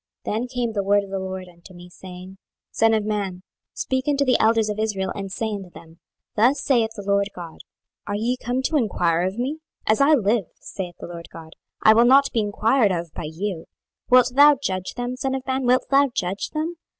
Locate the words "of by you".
12.91-13.65